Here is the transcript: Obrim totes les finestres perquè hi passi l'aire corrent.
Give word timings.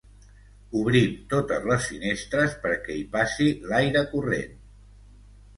Obrim 0.79 1.11
totes 1.33 1.67
les 1.71 1.83
finestres 1.91 2.55
perquè 2.65 2.97
hi 3.01 3.05
passi 3.19 3.51
l'aire 3.73 4.05
corrent. 4.15 4.61